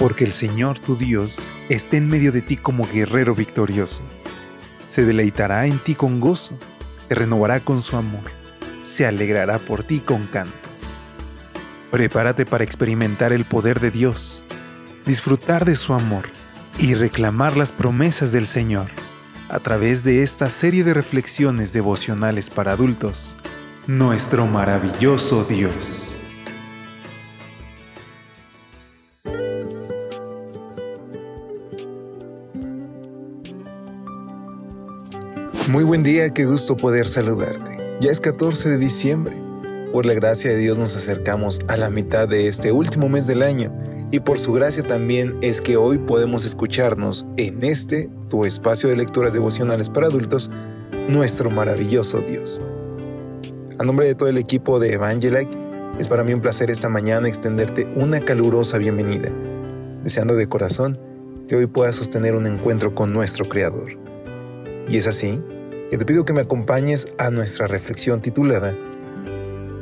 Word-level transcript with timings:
porque 0.00 0.24
el 0.24 0.32
Señor 0.32 0.78
tu 0.78 0.96
Dios 0.96 1.40
está 1.68 1.98
en 1.98 2.08
medio 2.08 2.32
de 2.32 2.40
ti 2.40 2.56
como 2.56 2.88
guerrero 2.88 3.34
victorioso. 3.34 4.00
Se 4.88 5.04
deleitará 5.04 5.66
en 5.66 5.78
ti 5.78 5.94
con 5.94 6.20
gozo, 6.20 6.58
te 7.06 7.14
renovará 7.14 7.60
con 7.60 7.82
su 7.82 7.98
amor, 7.98 8.24
se 8.82 9.06
alegrará 9.06 9.58
por 9.58 9.84
ti 9.84 10.00
con 10.00 10.26
cantos. 10.26 10.54
Prepárate 11.90 12.46
para 12.46 12.64
experimentar 12.64 13.34
el 13.34 13.44
poder 13.44 13.78
de 13.78 13.90
Dios, 13.90 14.42
disfrutar 15.04 15.66
de 15.66 15.76
su 15.76 15.92
amor 15.92 16.30
y 16.78 16.94
reclamar 16.94 17.58
las 17.58 17.70
promesas 17.70 18.32
del 18.32 18.46
Señor 18.46 18.86
a 19.50 19.58
través 19.58 20.02
de 20.02 20.22
esta 20.22 20.48
serie 20.48 20.82
de 20.82 20.94
reflexiones 20.94 21.74
devocionales 21.74 22.48
para 22.48 22.72
adultos, 22.72 23.36
nuestro 23.86 24.46
maravilloso 24.46 25.44
Dios. 25.44 26.09
Muy 35.70 35.84
buen 35.84 36.02
día, 36.02 36.28
qué 36.30 36.46
gusto 36.46 36.76
poder 36.76 37.06
saludarte. 37.06 37.78
Ya 38.00 38.10
es 38.10 38.18
14 38.18 38.70
de 38.70 38.76
diciembre. 38.76 39.36
Por 39.92 40.04
la 40.04 40.14
gracia 40.14 40.50
de 40.50 40.56
Dios 40.56 40.78
nos 40.78 40.96
acercamos 40.96 41.60
a 41.68 41.76
la 41.76 41.90
mitad 41.90 42.26
de 42.26 42.48
este 42.48 42.72
último 42.72 43.08
mes 43.08 43.28
del 43.28 43.40
año 43.40 43.72
y 44.10 44.18
por 44.18 44.40
su 44.40 44.52
gracia 44.52 44.82
también 44.82 45.38
es 45.42 45.62
que 45.62 45.76
hoy 45.76 45.98
podemos 45.98 46.44
escucharnos 46.44 47.24
en 47.36 47.62
este, 47.62 48.10
tu 48.28 48.44
espacio 48.44 48.88
de 48.88 48.96
lecturas 48.96 49.32
devocionales 49.32 49.88
para 49.88 50.08
adultos, 50.08 50.50
nuestro 51.08 51.52
maravilloso 51.52 52.18
Dios. 52.18 52.60
A 53.78 53.84
nombre 53.84 54.08
de 54.08 54.16
todo 54.16 54.28
el 54.28 54.38
equipo 54.38 54.80
de 54.80 54.94
Evangelike, 54.94 55.56
es 56.00 56.08
para 56.08 56.24
mí 56.24 56.34
un 56.34 56.40
placer 56.40 56.68
esta 56.72 56.88
mañana 56.88 57.28
extenderte 57.28 57.86
una 57.94 58.18
calurosa 58.18 58.76
bienvenida, 58.78 59.32
deseando 60.02 60.34
de 60.34 60.48
corazón 60.48 60.98
que 61.46 61.54
hoy 61.54 61.66
puedas 61.66 61.94
sostener 61.94 62.34
un 62.34 62.46
encuentro 62.46 62.92
con 62.92 63.12
nuestro 63.12 63.48
Creador. 63.48 63.96
Y 64.88 64.96
es 64.96 65.06
así 65.06 65.40
que 65.90 65.98
te 65.98 66.04
pido 66.04 66.24
que 66.24 66.32
me 66.32 66.42
acompañes 66.42 67.08
a 67.18 67.30
nuestra 67.30 67.66
reflexión 67.66 68.22
titulada 68.22 68.76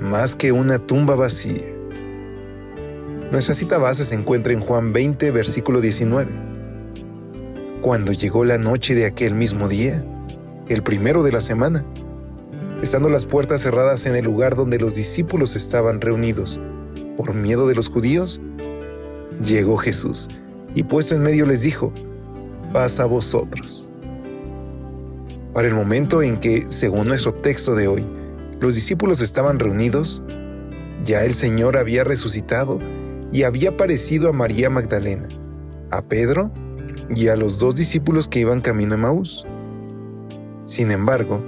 Más 0.00 0.34
que 0.34 0.52
una 0.52 0.78
tumba 0.78 1.14
vacía. 1.14 1.66
Nuestra 3.30 3.54
cita 3.54 3.76
base 3.76 4.06
se 4.06 4.14
encuentra 4.14 4.54
en 4.54 4.60
Juan 4.60 4.94
20, 4.94 5.30
versículo 5.32 5.82
19. 5.82 6.30
Cuando 7.82 8.12
llegó 8.12 8.46
la 8.46 8.56
noche 8.56 8.94
de 8.94 9.04
aquel 9.04 9.34
mismo 9.34 9.68
día, 9.68 10.02
el 10.68 10.82
primero 10.82 11.22
de 11.22 11.32
la 11.32 11.42
semana, 11.42 11.84
estando 12.82 13.10
las 13.10 13.26
puertas 13.26 13.60
cerradas 13.60 14.06
en 14.06 14.16
el 14.16 14.24
lugar 14.24 14.56
donde 14.56 14.78
los 14.78 14.94
discípulos 14.94 15.56
estaban 15.56 16.00
reunidos, 16.00 16.58
por 17.18 17.34
miedo 17.34 17.68
de 17.68 17.74
los 17.74 17.90
judíos, 17.90 18.40
llegó 19.44 19.76
Jesús 19.76 20.28
y 20.74 20.84
puesto 20.84 21.14
en 21.14 21.22
medio 21.22 21.44
les 21.44 21.60
dijo, 21.60 21.92
paz 22.72 22.98
a 22.98 23.04
vosotros. 23.04 23.87
Para 25.58 25.66
el 25.66 25.74
momento 25.74 26.22
en 26.22 26.38
que, 26.38 26.66
según 26.68 27.08
nuestro 27.08 27.34
texto 27.34 27.74
de 27.74 27.88
hoy, 27.88 28.06
los 28.60 28.76
discípulos 28.76 29.20
estaban 29.20 29.58
reunidos, 29.58 30.22
ya 31.02 31.24
el 31.24 31.34
Señor 31.34 31.76
había 31.76 32.04
resucitado 32.04 32.78
y 33.32 33.42
había 33.42 33.70
aparecido 33.70 34.28
a 34.28 34.32
María 34.32 34.70
Magdalena, 34.70 35.26
a 35.90 36.02
Pedro 36.02 36.52
y 37.12 37.26
a 37.26 37.34
los 37.34 37.58
dos 37.58 37.74
discípulos 37.74 38.28
que 38.28 38.38
iban 38.38 38.60
camino 38.60 38.94
a 38.94 38.98
Maús. 38.98 39.48
Sin 40.64 40.92
embargo, 40.92 41.42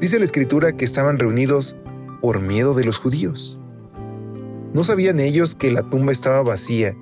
dice 0.00 0.18
la 0.18 0.26
escritura 0.26 0.72
que 0.72 0.84
estaban 0.84 1.18
reunidos 1.18 1.78
por 2.20 2.42
miedo 2.42 2.74
de 2.74 2.84
los 2.84 2.98
judíos. 2.98 3.58
¿No 4.74 4.84
sabían 4.84 5.18
ellos 5.18 5.54
que 5.54 5.70
la 5.70 5.88
tumba 5.88 6.12
estaba 6.12 6.42
vacía 6.42 6.94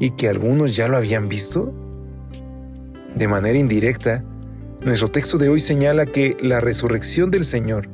y 0.00 0.10
que 0.10 0.28
algunos 0.28 0.74
ya 0.74 0.88
lo 0.88 0.96
habían 0.96 1.28
visto? 1.28 1.72
De 3.14 3.28
manera 3.28 3.56
indirecta, 3.56 4.24
nuestro 4.84 5.08
texto 5.08 5.38
de 5.38 5.48
hoy 5.48 5.60
señala 5.60 6.04
que 6.04 6.36
la 6.42 6.60
resurrección 6.60 7.30
del 7.30 7.44
Señor 7.44 7.88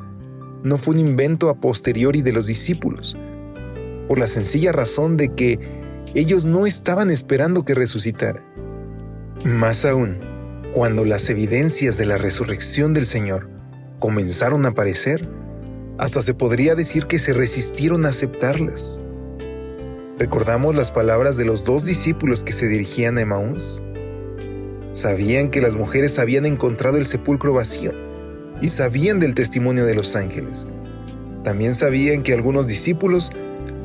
no 0.64 0.76
fue 0.76 0.94
un 0.94 1.00
invento 1.00 1.48
a 1.48 1.54
posteriori 1.54 2.20
de 2.20 2.32
los 2.32 2.46
discípulos, 2.46 3.16
por 4.08 4.18
la 4.18 4.26
sencilla 4.26 4.72
razón 4.72 5.16
de 5.16 5.32
que 5.34 5.60
ellos 6.14 6.46
no 6.46 6.66
estaban 6.66 7.10
esperando 7.10 7.64
que 7.64 7.76
resucitara. 7.76 8.42
Más 9.44 9.84
aún, 9.84 10.18
cuando 10.74 11.04
las 11.04 11.30
evidencias 11.30 11.96
de 11.96 12.06
la 12.06 12.18
resurrección 12.18 12.92
del 12.92 13.06
Señor 13.06 13.48
comenzaron 14.00 14.66
a 14.66 14.70
aparecer, 14.70 15.28
hasta 15.96 16.22
se 16.22 16.34
podría 16.34 16.74
decir 16.74 17.06
que 17.06 17.20
se 17.20 17.32
resistieron 17.32 18.04
a 18.04 18.08
aceptarlas. 18.08 19.00
¿Recordamos 20.18 20.74
las 20.74 20.90
palabras 20.90 21.36
de 21.36 21.44
los 21.44 21.62
dos 21.62 21.84
discípulos 21.84 22.42
que 22.42 22.52
se 22.52 22.66
dirigían 22.66 23.16
a 23.16 23.20
Emaús? 23.20 23.80
Sabían 24.92 25.50
que 25.50 25.60
las 25.60 25.76
mujeres 25.76 26.18
habían 26.18 26.46
encontrado 26.46 26.96
el 26.96 27.06
sepulcro 27.06 27.52
vacío 27.52 27.92
y 28.60 28.68
sabían 28.68 29.20
del 29.20 29.34
testimonio 29.34 29.86
de 29.86 29.94
los 29.94 30.16
ángeles. 30.16 30.66
También 31.44 31.74
sabían 31.74 32.22
que 32.24 32.32
algunos 32.32 32.66
discípulos 32.66 33.30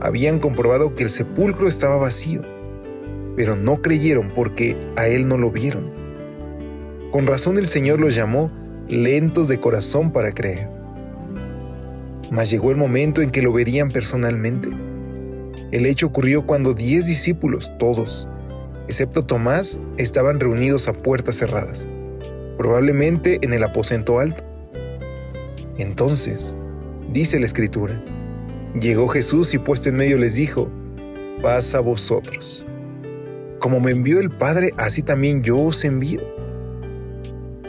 habían 0.02 0.40
comprobado 0.40 0.96
que 0.96 1.04
el 1.04 1.12
sepulcro 1.12 1.68
estaba 1.68 1.98
vacío, 1.98 2.42
pero 3.36 3.56
no 3.56 3.82
creyeron 3.82 4.32
porque 4.34 4.78
a 4.96 5.08
él 5.08 5.28
no 5.28 5.38
lo 5.38 5.52
vieron. 5.52 5.92
Con 7.12 7.28
razón 7.28 7.58
el 7.58 7.68
Señor 7.68 8.00
los 8.00 8.16
llamó 8.16 8.52
lentos 8.88 9.48
de 9.48 9.60
corazón 9.60 10.12
para 10.12 10.34
creer. 10.34 10.70
Mas 12.32 12.50
llegó 12.50 12.72
el 12.72 12.78
momento 12.78 13.22
en 13.22 13.30
que 13.30 13.44
lo 13.44 13.54
verían 13.54 13.92
personalmente. 13.92 14.70
El 15.72 15.86
hecho 15.86 16.08
ocurrió 16.08 16.46
cuando 16.46 16.74
diez 16.74 17.06
discípulos, 17.06 17.72
todos, 17.78 18.28
excepto 18.88 19.26
Tomás, 19.26 19.80
estaban 19.98 20.40
reunidos 20.40 20.88
a 20.88 20.94
puertas 20.94 21.38
cerradas, 21.38 21.88
probablemente 22.58 23.40
en 23.42 23.54
el 23.54 23.64
aposento 23.64 24.20
alto. 24.20 24.44
Entonces, 25.78 26.56
dice 27.12 27.40
la 27.40 27.46
Escritura, 27.46 28.04
llegó 28.80 29.08
Jesús 29.08 29.54
y 29.54 29.58
puesto 29.58 29.90
en 29.90 29.96
medio 29.96 30.18
les 30.18 30.36
dijo, 30.36 30.70
paz 31.42 31.76
a 31.76 31.80
vosotros. 31.80 32.66
Como 33.60 33.80
me 33.80 33.92
envió 33.92 34.20
el 34.20 34.30
Padre, 34.30 34.72
así 34.78 35.02
también 35.02 35.44
yo 35.44 35.60
os 35.60 35.84
envío. 35.86 36.22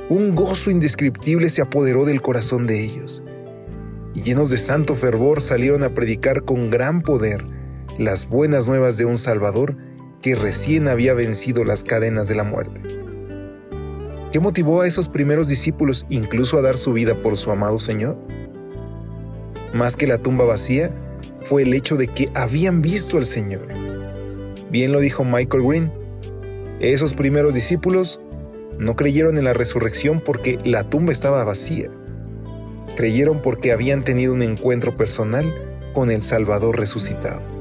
Un 0.08 0.34
gozo 0.34 0.70
indescriptible 0.70 1.50
se 1.50 1.62
apoderó 1.62 2.04
del 2.04 2.22
corazón 2.22 2.66
de 2.66 2.84
ellos, 2.84 3.24
y 4.14 4.22
llenos 4.22 4.50
de 4.50 4.58
santo 4.58 4.94
fervor 4.94 5.40
salieron 5.40 5.82
a 5.82 5.94
predicar 5.94 6.44
con 6.44 6.70
gran 6.70 7.02
poder 7.02 7.44
las 7.98 8.28
buenas 8.28 8.68
nuevas 8.68 8.98
de 8.98 9.04
un 9.04 9.18
Salvador 9.18 9.76
que 10.26 10.34
recién 10.34 10.88
había 10.88 11.14
vencido 11.14 11.64
las 11.64 11.84
cadenas 11.84 12.26
de 12.26 12.34
la 12.34 12.42
muerte. 12.42 12.80
¿Qué 14.32 14.40
motivó 14.40 14.80
a 14.80 14.88
esos 14.88 15.08
primeros 15.08 15.46
discípulos 15.46 16.04
incluso 16.08 16.58
a 16.58 16.62
dar 16.62 16.78
su 16.78 16.92
vida 16.92 17.14
por 17.14 17.36
su 17.36 17.52
amado 17.52 17.78
Señor? 17.78 18.18
Más 19.72 19.96
que 19.96 20.08
la 20.08 20.18
tumba 20.18 20.44
vacía, 20.44 20.90
fue 21.38 21.62
el 21.62 21.72
hecho 21.74 21.94
de 21.94 22.08
que 22.08 22.28
habían 22.34 22.82
visto 22.82 23.18
al 23.18 23.24
Señor. 23.24 23.68
Bien 24.68 24.90
lo 24.90 24.98
dijo 24.98 25.22
Michael 25.22 25.62
Green, 25.62 25.92
esos 26.80 27.14
primeros 27.14 27.54
discípulos 27.54 28.18
no 28.80 28.96
creyeron 28.96 29.38
en 29.38 29.44
la 29.44 29.52
resurrección 29.52 30.20
porque 30.20 30.58
la 30.64 30.90
tumba 30.90 31.12
estaba 31.12 31.44
vacía. 31.44 31.88
Creyeron 32.96 33.42
porque 33.42 33.70
habían 33.70 34.02
tenido 34.02 34.34
un 34.34 34.42
encuentro 34.42 34.96
personal 34.96 35.54
con 35.94 36.10
el 36.10 36.22
Salvador 36.22 36.80
resucitado. 36.80 37.55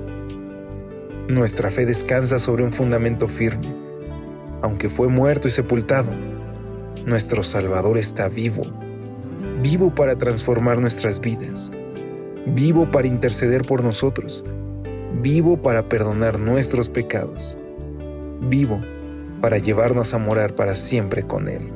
Nuestra 1.27 1.71
fe 1.71 1.87
descansa 1.87 2.37
sobre 2.37 2.63
un 2.63 2.71
fundamento 2.71 3.27
firme. 3.27 3.67
Aunque 4.61 4.89
fue 4.89 5.07
muerto 5.07 5.47
y 5.47 5.51
sepultado, 5.51 6.11
nuestro 7.03 7.41
Salvador 7.41 7.97
está 7.97 8.27
vivo, 8.27 8.63
vivo 9.63 9.93
para 9.93 10.15
transformar 10.15 10.79
nuestras 10.79 11.19
vidas, 11.19 11.71
vivo 12.45 12.91
para 12.91 13.07
interceder 13.07 13.63
por 13.63 13.83
nosotros, 13.83 14.45
vivo 15.23 15.57
para 15.57 15.89
perdonar 15.89 16.37
nuestros 16.37 16.89
pecados, 16.89 17.57
vivo 18.41 18.79
para 19.41 19.57
llevarnos 19.57 20.13
a 20.13 20.19
morar 20.19 20.53
para 20.53 20.75
siempre 20.75 21.23
con 21.23 21.47
Él. 21.47 21.71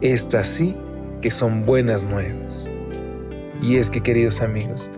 Estas 0.00 0.46
sí 0.46 0.74
que 1.20 1.30
son 1.30 1.66
buenas 1.66 2.06
nuevas. 2.06 2.70
Y 3.60 3.76
es 3.76 3.90
que, 3.90 4.00
queridos 4.00 4.40
amigos, 4.40 4.90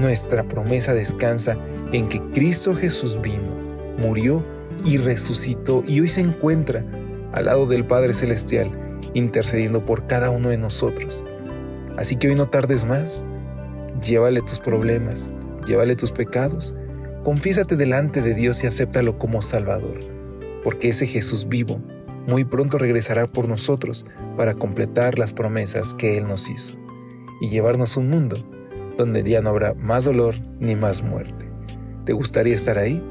nuestra 0.00 0.42
promesa 0.44 0.94
descansa 0.94 1.58
en 1.92 2.08
que 2.08 2.20
Cristo 2.32 2.74
Jesús 2.74 3.20
vino, 3.20 3.54
murió 3.98 4.44
y 4.84 4.96
resucitó 4.96 5.84
y 5.86 6.00
hoy 6.00 6.08
se 6.08 6.22
encuentra 6.22 6.84
al 7.32 7.46
lado 7.46 7.66
del 7.66 7.86
Padre 7.86 8.14
Celestial, 8.14 8.70
intercediendo 9.14 9.84
por 9.84 10.06
cada 10.06 10.30
uno 10.30 10.48
de 10.48 10.58
nosotros. 10.58 11.24
Así 11.96 12.16
que 12.16 12.28
hoy 12.28 12.34
no 12.34 12.48
tardes 12.48 12.86
más, 12.86 13.24
llévale 14.02 14.40
tus 14.40 14.58
problemas, 14.58 15.30
llévale 15.66 15.96
tus 15.96 16.12
pecados, 16.12 16.74
confiésate 17.22 17.76
delante 17.76 18.22
de 18.22 18.34
Dios 18.34 18.64
y 18.64 18.66
acéptalo 18.66 19.18
como 19.18 19.42
Salvador, 19.42 20.00
porque 20.64 20.88
ese 20.88 21.06
Jesús 21.06 21.48
vivo 21.48 21.80
muy 22.26 22.44
pronto 22.44 22.78
regresará 22.78 23.26
por 23.26 23.48
nosotros 23.48 24.06
para 24.36 24.54
completar 24.54 25.18
las 25.18 25.32
promesas 25.32 25.94
que 25.94 26.18
Él 26.18 26.24
nos 26.24 26.48
hizo 26.48 26.74
y 27.40 27.48
llevarnos 27.48 27.96
un 27.96 28.10
mundo 28.10 28.44
donde 28.96 29.22
ya 29.22 29.40
no 29.40 29.50
habrá 29.50 29.74
más 29.74 30.04
dolor 30.04 30.34
ni 30.58 30.76
más 30.76 31.02
muerte. 31.02 31.50
¿Te 32.04 32.12
gustaría 32.12 32.54
estar 32.54 32.78
ahí? 32.78 33.02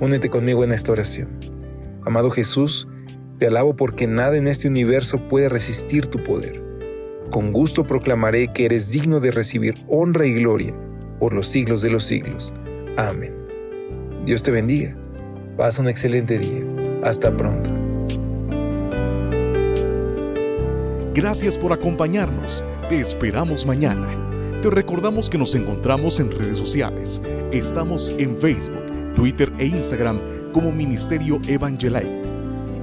Únete 0.00 0.30
conmigo 0.30 0.64
en 0.64 0.72
esta 0.72 0.92
oración. 0.92 1.28
Amado 2.04 2.30
Jesús, 2.30 2.88
te 3.38 3.46
alabo 3.46 3.76
porque 3.76 4.06
nada 4.06 4.36
en 4.36 4.48
este 4.48 4.68
universo 4.68 5.28
puede 5.28 5.48
resistir 5.48 6.06
tu 6.06 6.22
poder. 6.22 6.62
Con 7.30 7.52
gusto 7.52 7.86
proclamaré 7.86 8.52
que 8.52 8.64
eres 8.64 8.90
digno 8.90 9.20
de 9.20 9.30
recibir 9.30 9.76
honra 9.88 10.26
y 10.26 10.34
gloria 10.34 10.74
por 11.18 11.32
los 11.32 11.48
siglos 11.48 11.82
de 11.82 11.90
los 11.90 12.04
siglos. 12.04 12.52
Amén. 12.96 13.34
Dios 14.24 14.42
te 14.42 14.50
bendiga. 14.50 14.96
Pasa 15.56 15.82
un 15.82 15.88
excelente 15.88 16.38
día. 16.38 16.64
Hasta 17.02 17.34
pronto. 17.36 17.70
Gracias 21.14 21.58
por 21.58 21.72
acompañarnos. 21.72 22.64
Te 22.88 23.00
esperamos 23.00 23.66
mañana. 23.66 24.29
Te 24.62 24.68
recordamos 24.68 25.30
que 25.30 25.38
nos 25.38 25.54
encontramos 25.54 26.20
en 26.20 26.30
redes 26.30 26.58
sociales. 26.58 27.22
Estamos 27.50 28.12
en 28.18 28.36
Facebook, 28.36 29.14
Twitter 29.16 29.50
e 29.58 29.64
Instagram 29.64 30.20
como 30.52 30.70
Ministerio 30.70 31.40
Evangelite. 31.46 32.20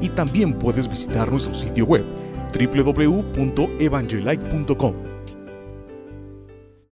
Y 0.01 0.09
también 0.09 0.53
puedes 0.53 0.89
visitar 0.89 1.31
nuestro 1.31 1.53
sitio 1.53 1.85
web 1.85 2.03
www.evangelite.com 2.51 5.16